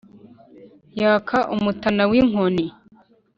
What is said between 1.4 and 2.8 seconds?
umutana w’ inkoni